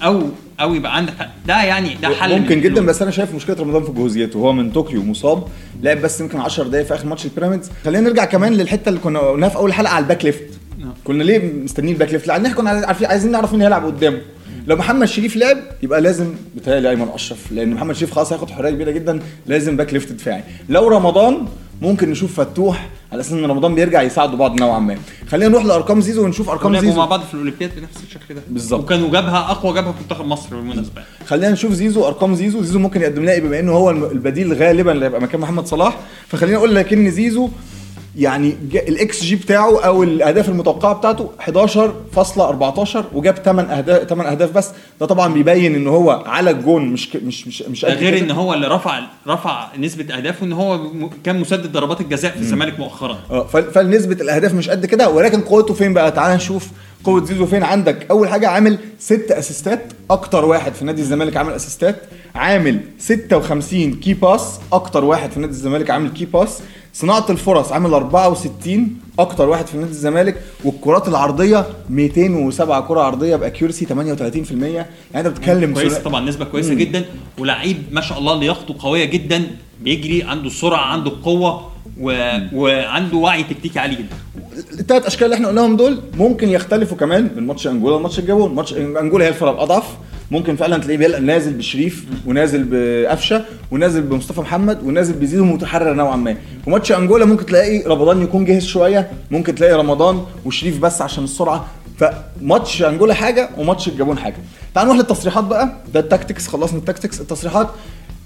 أو 0.02 0.22
أو 0.60 0.74
يبقى 0.74 0.96
عندك 0.96 1.12
ده 1.46 1.62
يعني 1.62 1.94
ده 1.94 2.08
حل 2.08 2.40
ممكن 2.40 2.60
جدا. 2.60 2.86
بس 2.86 3.02
أنا 3.02 3.10
شايف 3.10 3.34
مشكلة 3.34 3.56
رمضان 3.60 3.84
في 3.84 3.92
جهوزيته 3.92 4.36
هو 4.38 4.52
من 4.52 4.70
طوكيو 4.70 5.02
مصاب 5.02 5.44
لعب 5.82 6.02
بس 6.02 6.20
يمكن 6.20 6.40
10 6.40 6.64
دقايق 6.68 6.86
في 6.86 6.94
آخر 6.94 7.06
ماتش 7.06 7.24
البيراميدز. 7.24 7.70
خلينا 7.84 8.08
نرجع 8.08 8.24
كمان 8.24 8.52
للحتة 8.54 8.88
اللي 8.88 9.00
كنا 9.00 9.18
قلناها 9.20 9.48
في 9.50 9.56
أول 9.56 9.72
حلقة 9.72 9.92
على 9.94 10.02
ال 10.02 10.07
back 10.07 10.24
left. 10.24 10.44
نعم. 10.78 10.92
كنا 11.04 11.22
ليه 11.22 11.52
مستنيين 11.52 11.94
ال 11.94 11.98
back 11.98 12.12
left؟ 12.12 12.26
لأن 12.26 12.46
إحنا 12.46 12.56
كنا 12.56 12.70
عارفين 12.70 13.06
عايزين 13.06 13.30
نعرف 13.32 13.52
مين 13.52 13.62
هيلعب 13.62 13.84
قدامه. 13.86 14.18
لو 14.66 14.76
محمد 14.76 15.06
شريف 15.06 15.36
لعب 15.36 15.58
يبقى 15.82 16.00
لازم 16.00 16.34
بيتهيألي 16.54 16.90
أيمن 16.90 17.08
أشرف 17.14 17.52
لأن 17.52 17.74
محمد 17.74 17.94
شريف 17.94 18.12
خلاص 18.12 18.32
هياخد 18.32 18.50
حرية 18.50 18.70
كبيرة 18.70 18.90
جدا 18.90 19.20
لازم 19.46 19.76
back 19.76 19.92
left 19.92 20.12
دفاعي. 20.12 20.42
لو 20.68 20.88
رمضان 20.88 21.46
ممكن 21.82 22.10
نشوف 22.10 22.40
فتوح 22.40 22.88
على 23.12 23.20
أساس 23.20 23.32
إن 23.32 23.44
رمضان 23.44 23.74
بيرجع 23.74 24.02
يساعدوا 24.02 24.38
بعض 24.38 24.60
نوعا 24.60 24.78
ما. 24.78 24.96
خلينا 25.28 25.50
نروح 25.50 25.64
لأرقام 25.64 26.00
زيزو 26.00 26.24
ونشوف 26.24 26.50
أرقام 26.50 26.78
زيزو. 26.80 26.98
مع 26.98 27.04
بعض 27.04 27.20
في 27.20 27.34
الأولمبياد 27.34 27.70
بنفس 27.76 28.02
الشكل 28.06 28.34
ده. 28.34 28.40
بالظبط. 28.48 28.84
وكانوا 28.84 29.10
جبهة 29.10 29.38
أقوى 29.50 29.74
جبهة 29.74 29.92
في 29.92 29.98
منتخب 30.02 30.24
مصر 30.24 30.56
بالمناسبة. 30.56 31.02
خلينا 31.26 31.50
نشوف 31.50 31.72
زيزو 31.72 32.06
أرقام 32.06 32.34
زيزو. 32.34 32.62
زيزو 32.62 32.78
ممكن 32.78 33.00
يقدم 33.00 33.22
لنا 33.22 33.38
بما 33.38 33.60
إنه 33.60 33.72
هو 33.72 33.90
البديل 33.90 34.52
غالبا 34.52 34.92
اللي 34.92 35.04
هيبقى 35.04 35.20
مكان 35.20 35.40
محمد 35.40 35.66
صلاح. 35.66 35.98
فخلينا 36.28 36.56
أقول 36.56 36.74
لك 36.74 36.92
إن 36.92 37.10
زيزو 37.10 37.48
يعني 38.16 38.56
الاكس 38.74 39.22
جي 39.24 39.36
بتاعه 39.36 39.80
أو 39.84 40.02
الأهداف 40.02 40.48
المتوقعة 40.48 40.94
بتاعته 40.94 41.30
11.14 41.40 42.98
وجاب 43.14 43.34
8 43.36 43.68
أهداف 43.78 44.02
8 44.08 44.30
أهداف 44.30 44.50
بس. 44.52 44.70
ده 45.00 45.06
طبعا 45.06 45.32
بيبين 45.34 45.74
إن 45.74 45.86
هو 45.86 46.22
على 46.26 46.50
الجون 46.50 46.86
مش 46.86 47.16
مش 47.16 47.46
مش 47.48 47.62
مش 47.62 47.84
غير. 47.84 48.18
إن 48.18 48.30
هو 48.30 48.54
اللي 48.54 48.66
رفع 48.68 49.00
رفع 49.28 49.66
نسبة 49.78 50.14
أهدافه 50.16 50.46
إن 50.46 50.52
هو 50.52 50.80
كان 51.24 51.40
مسدد 51.40 51.72
ضربات 51.72 52.00
الجزاء 52.00 52.32
في 52.32 52.38
الزمالك 52.40 52.78
مؤخرا. 52.80 53.18
آه 53.30 53.44
فنسبه 53.46 54.12
الأهداف 54.22 54.54
مش 54.54 54.70
قد 54.70 54.86
كده. 54.86 55.08
ولكن 55.08 55.40
قوته 55.40 55.74
فين 55.74 55.94
بقى؟ 55.94 56.10
تعال 56.12 56.36
نشوف 56.36 56.68
قوة 57.04 57.24
زيزو 57.24 57.46
فين. 57.46 57.62
عندك 57.62 58.06
أول 58.10 58.28
حاجة 58.28 58.48
عامل 58.48 58.78
ست 58.98 59.30
assist 59.30 59.83
ات 59.83 59.92
أكتر 60.10 60.44
واحد 60.44 60.74
في 60.74 60.84
نادي 60.84 61.02
الزمالك 61.02 61.36
عامل 61.36 61.52
assist 61.52 61.85
ات. 61.85 61.96
عامل 62.34 62.80
56 62.98 63.94
key 63.94 64.14
pass 64.14 64.60
أكتر 64.72 65.04
واحد 65.04 65.30
في 65.30 65.40
نادي 65.40 65.52
الزمالك 65.52 65.90
عامل 65.90 66.10
key 66.10 66.24
pass 66.24 66.60
صناعة 66.94 67.26
الفرص 67.30 67.72
عامل 67.72 67.94
64 67.94 68.96
أكتر 69.18 69.48
واحد 69.48 69.66
في 69.66 69.76
نادي 69.76 69.90
الزمالك 69.90 70.40
والكرات 70.64 71.08
العرضية 71.08 71.66
207 71.90 72.80
كرة 72.88 73.00
عرضية 73.00 73.36
ب 73.36 73.42
accuracy 73.42 73.86
38% 73.86 73.90
يعني 74.62 74.86
أنت 75.16 75.26
بتتكلم 75.26 75.74
كويس 75.74 75.94
طبعا 75.94 76.20
نسبة 76.28 76.44
كويسة 76.44 76.74
جدا. 76.74 77.04
ولعيب 77.38 77.76
ما 77.92 78.00
شاء 78.00 78.18
الله 78.18 78.40
لياقته 78.40 78.74
قوية 78.78 79.04
جدا 79.04 79.42
بيجري 79.82 80.22
عنده 80.22 80.46
السرعه 80.46 80.80
عنده 80.84 81.10
القوه 81.10 81.70
و... 82.00 82.36
وعنده 82.52 83.16
وعي 83.16 83.42
تكتيكي 83.42 83.78
عالي 83.78 83.94
جدا. 83.94 84.16
الثلاث 84.80 85.06
أشكال 85.06 85.24
اللي 85.24 85.34
إحنا 85.36 85.48
قلناهم 85.48 85.76
دول 85.76 85.98
ممكن 86.18 86.48
يختلفوا 86.48 86.96
كمان 86.96 87.30
من 87.36 87.46
ماتش 87.46 87.66
أنجولا 87.66 87.96
لماتش 87.96 88.18
الجابون. 88.18 88.54
ماتش 88.54 88.72
أنجولا 88.74 89.24
هي 89.24 89.28
الفرقه 89.28 89.52
الاضعف 89.52 89.84
ممكن 90.30 90.56
فعلا 90.56 90.78
تلاقيه 90.78 91.18
نازل 91.18 91.52
بشريف 91.52 92.04
ونازل 92.26 92.64
بقفشة 92.70 93.44
ونازل 93.70 94.02
بمصطفى 94.02 94.40
محمد 94.40 94.82
ونازل 94.82 95.12
بزيزو 95.14 95.44
متحرر 95.44 95.94
نوعا 95.94 96.16
ما. 96.16 96.36
وماتش 96.66 96.92
أنجولا 96.92 97.24
ممكن 97.24 97.46
تلاقي 97.46 97.82
رمضان 97.82 98.22
يكون 98.22 98.44
جاهز 98.44 98.64
شوية 98.64 99.10
ممكن 99.30 99.54
تلاقي 99.54 99.72
رمضان 99.72 100.22
وشريف 100.44 100.78
بس 100.78 101.02
عشان 101.02 101.24
السرعة. 101.24 101.66
فماتش 101.98 102.82
أنجولا 102.82 103.14
حاجة 103.14 103.48
وماتش 103.58 103.88
الجابون 103.88 104.18
حاجة. 104.18 104.36
تعال 104.74 104.86
نروح 104.86 104.98
للتصريحات 104.98 105.44
بقى. 105.44 105.72
ده 105.94 106.00
ال 106.00 106.06
tactics 106.06 106.48
خلصنا 106.48 106.78
ال 106.78 106.84
tactics 106.84 107.20
التصريحات 107.20 107.68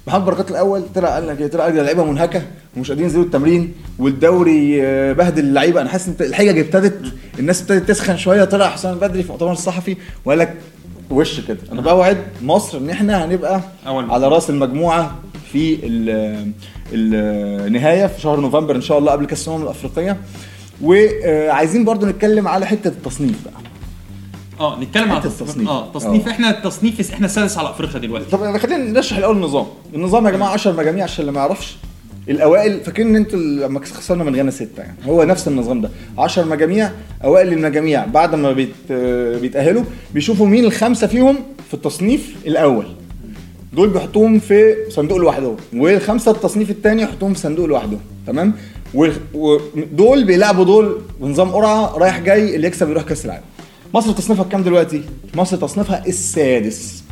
محمد 0.06 0.24
بركات 0.24 0.50
الأول 0.50 0.82
طلع 0.94 1.08
قال 1.14 1.26
لك 1.28 1.40
إيه؟ 1.40 1.46
طلع 1.46 1.64
قال 1.64 1.72
لك 1.74 1.80
اللعيبة 1.80 2.04
منهكة 2.04 2.42
ومش 2.76 2.88
قادرين 2.88 3.06
ينزلوا 3.08 3.24
التمرين 3.24 3.72
والدوري 3.98 4.82
آه، 4.86 5.12
بهدل 5.12 5.44
اللعيبة. 5.44 5.80
أنا 5.80 5.88
حاسس 5.88 6.08
إن 6.08 6.14
الحجج 6.20 6.58
ابتدت 6.58 7.12
الناس 7.38 7.60
ابتدت 7.62 7.88
تسخن 7.88 8.16
شوية. 8.16 8.44
طلع 8.44 8.68
حسام 8.68 8.98
بدري 8.98 9.22
في 9.22 9.32
مؤتمر 9.32 9.52
الصحفي 9.52 9.96
وقال 10.24 10.38
لك 10.38 10.54
وش 11.10 11.40
كده. 11.40 11.58
أنا 11.72 11.80
بوعد 11.80 12.18
مصر 12.42 12.78
إن 12.78 12.90
إحنا 12.90 13.24
هنبقى 13.24 13.60
أول 13.86 14.10
على 14.10 14.28
رأس 14.28 14.50
المجموعة 14.50 15.14
في 15.52 15.78
ال- 15.82 16.52
النهاية 17.66 18.06
في 18.06 18.20
شهر 18.20 18.40
نوفمبر 18.40 18.76
إن 18.76 18.80
شاء 18.80 18.98
الله 18.98 19.12
قبل 19.12 19.26
كأس 19.26 19.48
الأمم 19.48 19.62
الأفريقية. 19.62 20.16
وعايزين 20.82 21.84
برضو 21.84 22.06
نتكلم 22.06 22.48
على 22.48 22.66
حتة 22.66 22.88
التصنيف 22.88 23.44
بقى. 23.44 23.54
آه 24.60 24.80
نتكلم 24.80 25.10
على 25.12 25.24
التصنيف. 25.24 25.68
آه 25.68 25.92
تصنيف. 25.92 26.28
آه. 26.28 26.30
إحنا 26.30 26.50
التصنيف 26.50 27.12
إحنا 27.12 27.26
السادس 27.26 27.58
على 27.58 27.70
أفريقيا 27.70 27.98
دلوقتي. 28.00 28.24
طب 28.30 28.56
خلينا 28.58 28.76
نرشح 28.92 29.16
الأول 29.16 29.36
النظام. 29.36 29.66
النظام 29.94 30.26
يا 30.26 30.30
جماعة 30.30 30.50
10 30.50 30.72
مجاميع 30.72 31.04
عشان 31.04 31.20
اللي 31.20 31.32
ما 31.32 31.40
يعرفش. 31.40 31.76
الأوائل 32.28 32.80
فاكرين 32.80 33.08
إن 33.08 33.16
أنتوا 33.16 33.38
لما 33.38 33.80
خسرنا 33.84 34.24
من 34.24 34.36
غانا 34.36 34.50
ستة 34.50 34.78
يعني. 34.78 34.96
هو 35.06 35.24
نفس 35.24 35.48
النظام 35.48 35.80
ده. 35.80 35.90
10 36.18 36.44
مجاميع 36.44 36.90
أوائل 37.24 37.52
المجاميع 37.52 38.06
بعد 38.06 38.34
ما 38.34 38.52
بيت 38.52 38.92
بيتأهلوا 39.40 39.82
بيشوفوا 40.14 40.46
مين 40.46 40.64
الخمسة 40.64 41.06
فيهم 41.06 41.36
في 41.68 41.74
التصنيف 41.74 42.34
الأول. 42.46 42.86
دول 43.72 43.90
بيحطوهم 43.90 44.38
في 44.38 44.74
صندوق 44.88 45.18
لوحدهم 45.18 45.56
والخمسة 45.76 46.30
التصنيف 46.30 46.70
الثاني 46.70 47.02
يحطوهم 47.02 47.34
في 47.34 47.40
صندوق 47.40 47.66
لوحدهم 47.66 48.00
تمام؟ 48.26 48.52
ودول 49.34 50.24
بيلعبوا 50.24 50.64
دول 50.64 51.00
بنظام 51.20 51.50
قرعة 51.50 51.98
رايح 51.98 52.20
جاي 52.20 52.56
اللي 52.56 52.66
يكسب 52.66 52.90
يروح 52.90 53.02
كأس 53.02 53.24
العالم. 53.24 53.44
مصر 53.94 54.12
تصنيفها 54.12 54.44
كام 54.44 54.62
دلوقتي؟ 54.62 55.02
مصر 55.34 55.56
تصنيفها 55.56 56.06
السادس. 56.06 57.02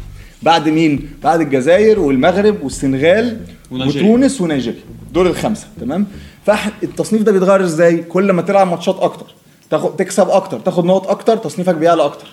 بعد 0.43 0.69
مين؟ 0.69 1.09
بعد 1.23 1.41
الجزائر 1.41 2.01
والمغرب 2.01 2.63
والسنغال 2.63 3.41
ونيجيريا. 3.71 4.09
وتونس 4.09 4.41
ونيجيريا. 4.41 4.81
دول 5.13 5.27
الخمسة 5.27 5.67
تمام؟ 5.81 6.07
فالتصنيف 6.47 7.23
ده 7.23 7.33
بيتغير 7.33 7.65
إزاي؟ 7.65 7.97
كل 7.97 8.33
ما 8.33 8.43
تلعب 8.43 8.67
ماتشات 8.69 8.97
أكتر 9.01 9.27
تاخد 9.71 9.97
تكسب 9.97 10.29
أكتر 10.29 10.61
تاخد 10.61 10.85
نقط 10.85 11.07
أكتر 11.09 11.37
تصنيفك 11.37 11.75
بيعلى 11.75 12.05
أكتر. 12.05 12.27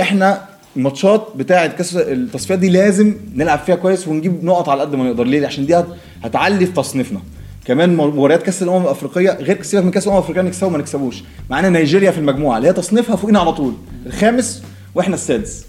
إحنا 0.00 0.42
الماتشات 0.76 1.26
بتاعة 1.36 1.66
كأس 1.66 1.96
التصفيات 1.96 2.58
دي 2.58 2.68
لازم 2.68 3.14
نلعب 3.34 3.58
فيها 3.58 3.74
كويس 3.74 4.08
ونجيب 4.08 4.44
نقط 4.44 4.68
على 4.68 4.80
قد 4.80 4.94
ما 4.94 5.04
نقدر. 5.04 5.24
ليه؟ 5.24 5.46
عشان 5.46 5.66
دي 5.66 5.74
هت- 5.76 5.86
هتعلي 6.24 6.66
في 6.66 6.72
تصنيفنا. 6.72 7.20
كمان 7.64 7.96
مباريات 7.96 8.42
كأس 8.42 8.62
الأمم 8.62 8.82
الأفريقية 8.84 9.30
غير 9.30 9.62
سيبك 9.62 9.84
من 9.84 9.90
كأس 9.90 10.04
الأمم 10.04 10.18
الأفريقية 10.18 10.42
نكسبه 10.42 10.66
وما 10.66 10.78
نكسبوش. 10.78 11.22
معانا 11.50 11.68
نيجيريا 11.68 12.10
في 12.10 12.18
المجموعة 12.18 12.56
اللي 12.56 12.68
هي 12.68 12.72
تصنيفها 12.72 13.16
فوقنا 13.16 13.38
على 13.40 13.52
طول 13.52 13.72
الخامس 14.06 14.62
وإحنا 14.94 15.14
السادس. 15.14 15.64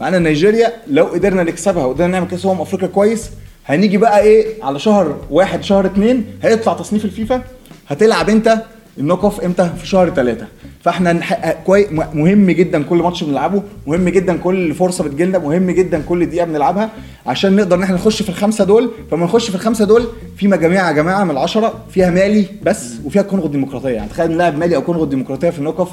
معانا 0.00 0.18
نيجيريا 0.18 0.72
لو 0.90 1.04
قدرنا 1.04 1.42
نكسبها 1.42 1.84
وقدرنا 1.84 2.12
نعمل 2.12 2.26
كأس 2.28 2.46
امم 2.46 2.60
افريقيا 2.60 2.88
كويس 2.88 3.30
هنيجي 3.70 3.96
بقى 3.98 4.20
إيه 4.20 4.46
على 4.62 4.78
شهر 4.78 5.16
واحد 5.30 5.62
شهر 5.64 5.86
اتنين 5.86 6.24
هيطلع 6.42 6.72
تصنيف 6.74 7.04
الفيفا. 7.04 7.42
هتلعب 7.88 8.28
انت 8.30 8.62
ال 8.98 9.02
knock 9.02 9.24
off 9.24 9.40
إمتى؟ 9.40 9.70
في 9.78 9.86
شهر 9.86 10.10
ثلاثة 10.10 10.46
فاحنا 10.84 11.12
نحقق 11.12 11.62
كوي... 11.66 11.86
م- 11.90 12.04
مهم 12.18 12.50
جدا 12.50 12.82
كل 12.82 12.96
ماتش 12.96 13.24
بنلعبه 13.24 13.62
مهم 13.86 14.08
جدا 14.08 14.36
كل 14.36 14.74
فرصة 14.74 15.04
بتجيلنا 15.04 15.38
مهم 15.38 15.70
جدا 15.70 16.02
كل 16.08 16.26
دقيقة 16.26 16.44
بنلعبها 16.46 16.90
عشان 17.26 17.56
نقدر 17.56 17.76
ان 17.76 17.82
إحنا 17.82 17.94
نخش 17.96 18.22
في 18.22 18.28
الخمسة 18.28 18.64
دول. 18.64 18.90
فلما 19.10 19.24
نخش 19.24 19.48
في 19.48 19.54
الخمسة 19.54 19.84
دول 19.84 20.06
في 20.36 20.48
مجاميع 20.48 20.88
يا 20.88 20.92
جماعة 20.92 21.24
من 21.24 21.30
العشرة 21.30 21.74
فيها 21.90 22.10
مالي 22.10 22.46
بس 22.62 22.92
وفيها 23.04 23.22
كونغو 23.22 23.46
الديمقراطية. 23.46 23.88
يعني 23.88 24.08
تخيل 24.08 24.30
نلعب 24.32 24.58
مالي 24.58 24.76
أو 24.76 24.82
كونغو 24.82 25.04
الديمقراطية 25.04 25.50
في 25.50 25.58
ال 25.58 25.61
knock 25.61 25.78
off 25.78 25.90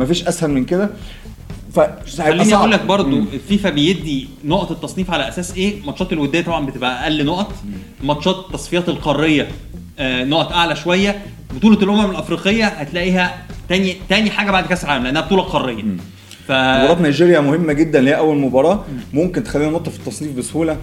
مفيش 0.00 0.28
أسهل 0.28 0.50
من 0.50 0.64
كده. 0.64 0.90
خليني 2.18 2.54
أقول 2.54 2.70
لك 2.70 2.82
برضو 2.84 3.18
الفيفا 3.18 3.70
بيدي 3.70 4.28
نقط 4.44 4.70
التصنيف 4.70 5.10
على 5.10 5.28
أساس 5.28 5.56
إيه؟ 5.56 5.82
ماتشات 5.86 6.12
الودية 6.12 6.40
طبعا 6.40 6.66
بتبقى 6.66 7.02
أقل 7.02 7.24
نقط. 7.26 7.52
ماتشات 8.02 8.36
التصفيات 8.36 8.88
القارية 8.88 9.48
آه 9.98 10.24
نقط 10.24 10.52
أعلى 10.52 10.76
شوية. 10.76 11.22
بطولة 11.54 11.76
الأمم 11.82 12.10
الأفريقية 12.10 12.64
هتلاقيها 12.66 13.42
تاني 13.68 13.96
تاني 14.08 14.30
حاجة 14.30 14.50
بعد 14.50 14.66
كأس 14.66 14.84
العالم 14.84 15.04
لأنها 15.04 15.20
بطولة 15.22 15.42
قارية. 15.42 15.82
ف 16.48 16.50
مباراة 16.52 17.02
نيجيريا 17.02 17.40
مهمة 17.40 17.72
جدا 17.72 17.98
اللي 17.98 18.10
هي 18.10 18.16
أول 18.16 18.38
مباراة. 18.38 18.84
ممكن 19.12 19.44
تخلينا 19.44 19.70
ننط 19.70 19.88
في 19.88 19.98
التصنيف 19.98 20.32
بسهولة. 20.36 20.76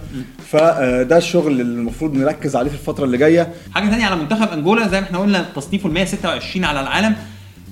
فده 0.48 1.18
الشغل 1.18 1.52
اللي 1.52 1.64
المفروض 1.64 2.16
نركز 2.16 2.56
عليه 2.56 2.70
في 2.70 2.76
الفترة 2.76 3.06
اللي 3.06 3.18
جاية. 3.18 3.54
حاجة 3.76 3.90
ثانية 3.90 4.06
على 4.06 4.16
منتخب 4.16 4.48
أنجولا 4.48 4.88
زي 4.88 5.00
ما 5.02 5.06
إحنا 5.08 5.18
قلنا 5.18 5.46
تصنيفه 5.56 5.88
ال 5.90 5.94
126 5.94 6.66
على 6.66 6.82
العالم. 6.82 7.16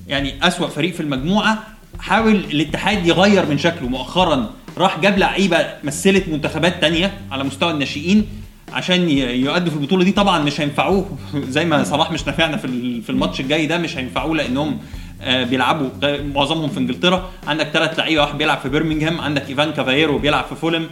يعني 0.07 0.47
أسوأ 0.47 0.67
فريق 0.67 0.93
في 0.93 0.99
المجموعة. 0.99 1.63
حاول 1.99 2.35
الاتحاد 2.35 3.05
يغير 3.05 3.45
من 3.45 3.57
شكله 3.57 3.87
مؤخرا 3.87 4.49
راح 4.77 4.99
جاب 4.99 5.17
لعيبة 5.17 5.57
مثلت 5.83 6.27
منتخبات 6.29 6.81
تانية 6.81 7.13
على 7.31 7.43
مستوى 7.43 7.71
الناشئين 7.71 8.27
عشان 8.73 9.09
يؤدوا 9.09 9.69
في 9.71 9.77
البطولة 9.77 10.03
دي. 10.03 10.11
طبعا 10.11 10.43
مش 10.43 10.61
هينفعوه. 10.61 11.17
زي 11.55 11.65
ما 11.65 11.83
صلاح 11.83 12.11
مش 12.11 12.27
نافعنا 12.27 12.57
في 12.57 13.01
في 13.01 13.09
الماتش 13.09 13.39
الجاي 13.39 13.67
ده 13.67 13.77
مش 13.77 13.97
هينفعوه 13.97 14.35
لأنهم 14.35 14.79
آه، 15.21 15.43
بيلعبوا 15.43 15.89
معظمهم 16.33 16.69
في 16.69 16.79
إنجلترا. 16.79 17.29
عندك 17.47 17.67
ثلاث 17.67 17.99
لعيبة 17.99 18.21
واحد 18.21 18.37
بيلعب 18.37 18.57
في 18.57 18.69
بيرمنجهام 18.69 19.21
عندك 19.21 19.49
إيفان 19.49 19.71
كافايرو 19.71 20.17
بيلعب 20.17 20.45
في 20.45 20.55
فولم 20.55 20.87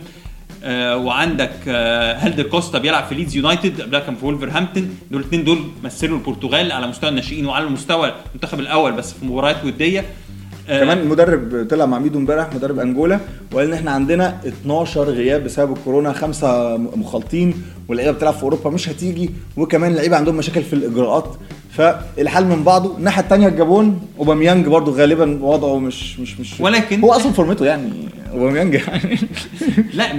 آه، 0.64 0.98
وعندك 0.98 1.52
آه، 1.68 2.18
هيلدر 2.18 2.44
كوستا 2.44 2.78
بيلعب 2.78 3.04
في 3.04 3.16
ليدز 3.16 3.36
يونايتد 3.36 3.82
قبلها 3.82 4.00
كان 4.00 4.16
في 4.16 4.26
ولفرهامبتون 4.26 4.98
دول 5.12 5.22
الاثنين 5.22 5.44
دول 5.44 5.60
مثلوا 5.84 6.18
البرتغال 6.18 6.72
على 6.72 6.88
مستوى 6.88 7.10
الناشئين 7.10 7.46
وعلى 7.46 7.66
مستوى 7.66 8.14
المنتخب 8.30 8.60
الأول 8.60 8.92
بس 8.92 9.14
في 9.14 9.26
مباريات 9.26 9.66
ودية. 9.66 10.00
آه، 10.00 10.04
كمان 10.68 10.98
المدرب 10.98 11.68
طلع 11.70 11.86
مع 11.86 12.00
ميدو 12.00 12.20
امبارح 12.20 12.48
مدرب 12.56 12.80
انجولا 12.80 13.20
وقال 13.54 13.68
إن 13.68 13.74
إحنا 13.74 13.92
عندنا 13.92 14.38
12 14.48 15.04
غياب 15.04 15.44
بسبب 15.44 15.78
الكورونا 15.78 16.14
خمسة 16.14 16.78
مخالطين 16.78 17.54
واللعيبة 17.88 18.12
بتلعب 18.12 18.34
في 18.34 18.44
أوروبا 18.44 18.70
مش 18.70 18.90
هتيجي 18.90 19.30
وكمان 19.58 19.92
اللعيبة 19.92 20.16
عندهم 20.18 20.36
مشاكل 20.38 20.64
في 20.64 20.74
الإجراءات. 20.74 21.36
فالحال 21.72 22.48
من 22.48 22.64
بعضه. 22.64 22.98
الناحية 22.98 23.22
الثانية 23.24 23.48
الجابون 23.48 24.00
أوباميانج 24.20 24.66
برضو 24.68 24.92
غالبا 24.92 25.40
وضعه 25.44 25.80
مش 25.80 26.20
مش 26.20 26.40
مش 26.40 26.60
ولكن- 26.60 27.02
هو 27.02 27.12
أصلا 27.14 27.32
فورمته 27.32 27.66
يعني 27.66 27.90
أوباميانج 28.34 28.74
يعني. 28.74 29.18
لا 29.94 30.12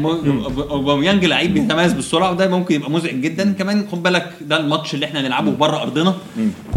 أوباميانج 0.71 1.25
لعيب 1.25 1.55
بيتميز 1.55 1.93
بالسرعة 1.93 2.31
وده 2.31 2.49
ممكن 2.49 2.75
يبقى 2.75 2.91
مزعج 2.91 3.15
جدا. 3.21 3.53
كمان 3.59 3.87
خد 3.93 4.03
بالك 4.03 4.31
ده 4.41 4.61
الماتش 4.61 4.95
اللي 4.95 5.07
إحنا 5.07 5.23
نلعبه 5.23 5.51
بره 5.51 5.83
أرضنا. 5.83 6.15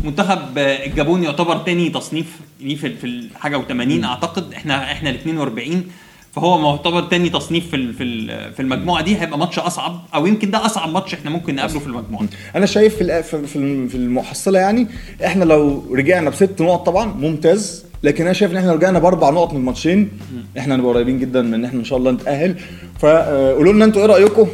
منتخب 0.04 0.58
آه، 0.58 0.86
الجابون 0.86 1.24
يعتبر 1.24 1.58
تاني 1.58 1.90
تصنيف 1.90 2.40
ليه 2.60 2.76
في 2.76 2.96
في 2.96 3.04
الحاجة 3.04 3.58
و80 3.62 4.04
أعتقد 4.04 4.54
إحنا 4.54 4.92
إحنا 4.92 5.10
ال 5.10 5.16
42 5.16 5.84
فهو 6.36 6.58
معتبر 6.58 7.02
تاني 7.02 7.30
تصنيف 7.30 7.70
في 7.72 7.94
في 7.94 8.28
في 8.54 8.60
المجموعة 8.60 9.04
دي. 9.04 9.22
هيبقى 9.22 9.38
ماتش 9.40 9.60
أصعب 9.60 10.02
أو 10.16 10.26
يمكن 10.26 10.52
ده 10.52 10.66
أصعب 10.66 10.90
ماتش 10.94 11.14
إحنا 11.14 11.30
ممكن 11.32 11.56
نقابله 11.56 11.80
في 11.80 11.88
المجموعة 11.88 12.26
أنا 12.56 12.66
شايف 12.66 12.96
في 12.96 13.48
في- 13.90 13.96
المحصلة 13.96 14.60
يعني 14.60 14.88
إحنا 15.26 15.44
لو 15.44 15.84
رجعنا 15.96 16.30
بست 16.30 16.62
نقط 16.62 16.86
طبعا 16.86 17.06
ممتاز. 17.06 17.86
لكن 18.04 18.24
أنا 18.24 18.34
شايف 18.34 18.52
إن 18.52 18.58
إحنا 18.58 18.74
رجعنا 18.74 19.00
بأربع 19.00 19.30
نقط 19.30 19.54
من 19.54 19.60
الماتشين 19.60 20.12
إحنا 20.58 20.76
هنبقى 20.76 20.94
قريبين 20.94 21.20
جدا 21.20 21.42
من 21.42 21.54
إن 21.54 21.66
إحنا 21.66 21.80
إن 21.80 21.86
شاء 21.86 21.98
الله 21.98 22.12
نتأهل. 22.12 22.56
فقولوا 23.00 23.74
لنا 23.74 23.86
أنتوا 23.86 24.02
إيه 24.02 24.08
رأيكم؟ 24.08 24.48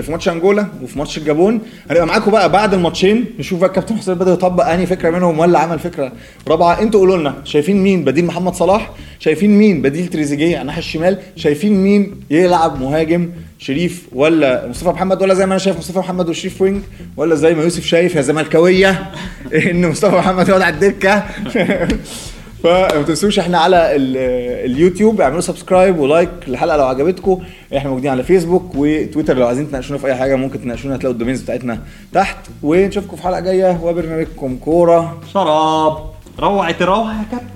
في 0.00 0.10
ماتش 0.12 0.28
انجولا 0.28 0.66
وفي 0.82 0.98
ماتش 0.98 1.18
الجابون. 1.18 1.60
هنبقى 1.90 2.06
معاكم 2.06 2.30
بقى 2.30 2.52
بعد 2.52 2.74
الماتشين 2.74 3.24
نشوف 3.38 3.60
بقى 3.60 3.68
الكابتن 3.68 3.96
حسين 3.96 4.14
بدا 4.14 4.32
يطبق 4.32 4.66
أنهي 4.66 4.86
فكرة 4.86 5.10
منهم 5.10 5.38
ولا 5.38 5.58
عمل 5.58 5.78
فكرة 5.78 6.12
رابعة. 6.48 6.80
أنتوا 6.82 7.00
قولوا 7.00 7.16
لنا 7.16 7.34
شايفين 7.44 7.82
مين؟ 7.82 8.04
بديل 8.04 8.24
محمد 8.24 8.54
صلاح 8.54 8.90
شايفين 9.18 9.58
مين؟ 9.58 9.82
بديل 9.82 10.08
تريزيجيه 10.08 10.54
على 10.54 10.60
الناحية 10.60 10.78
الشمال 10.78 11.18
شايفين 11.36 11.82
مين 11.84 12.14
يلعب 12.30 12.80
مهاجم 12.80 13.28
شريف 13.58 14.06
ولا 14.12 14.68
مصطفى 14.68 14.88
محمد 14.88 15.22
ولا 15.22 15.34
زي 15.34 15.46
ما 15.46 15.52
أنا 15.52 15.58
شايف 15.58 15.78
مصطفى 15.78 15.98
محمد 15.98 16.28
وشريف 16.28 16.62
wing 16.62 16.82
ولا 17.16 17.34
زي 17.34 17.54
ما 17.54 17.62
يوسف 17.62 17.86
شايف 17.86 18.14
يا 18.14 18.20
زملكاوية 18.20 19.10
إن 19.70 19.88
مصطفى 19.88 20.16
محمد 20.16 20.48
يقعد 20.48 20.62
على 20.62 20.74
الدكة. 20.74 21.24
فما 22.62 23.02
تنسوش 23.02 23.38
إحنا 23.38 23.58
على 23.58 23.96
ال- 23.96 24.16
اليوتيوب 24.70 25.20
اعملوا 25.20 25.40
subscribe 25.40 25.98
و 25.98 26.04
like 26.04 26.30
للحلقة 26.48 26.76
لو 26.76 26.84
عجبتكم. 26.86 27.38
إحنا 27.76 27.88
موجودين 27.90 28.10
على 28.10 28.22
فيسبوك 28.22 28.72
وتويتر 28.74 29.36
لو 29.38 29.46
عايزين 29.46 29.68
تناقشونا 29.70 29.98
في 29.98 30.06
أي 30.06 30.14
حاجة 30.14 30.34
ممكن 30.34 30.60
تناقشونا 30.62 30.94
هتلاقوا 30.96 31.12
ال 31.12 31.16
domains 31.16 31.42
بتاعتنا 31.42 31.78
تحت. 32.12 32.36
ونشوفكم 32.62 33.16
في 33.16 33.22
حلقة 33.22 33.40
جاية. 33.40 33.80
وبرنامجكم 33.82 34.56
كورة. 34.56 35.20
شراب. 35.34 35.98
روعة 36.40 36.76
روعة 36.80 37.18
يا 37.18 37.24
كابتن. 37.30 37.46